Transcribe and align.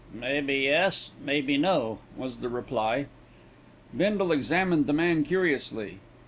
"Maybe 0.11 0.55
yes, 0.61 1.11
maybe 1.23 1.59
no," 1.59 1.99
was 2.17 2.37
the 2.37 2.49
reply. 2.49 3.05
Bindle 3.95 4.31
examined 4.31 4.87
the 4.87 4.93
man 4.93 5.23
curiously. 5.23 5.99